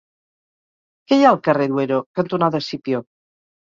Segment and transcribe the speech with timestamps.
[1.05, 3.09] Què hi ha al carrer Duero cantonada Escipió?